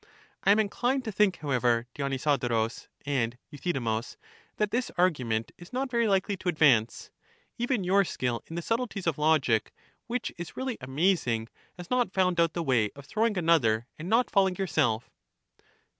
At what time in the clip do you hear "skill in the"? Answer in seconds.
8.03-8.63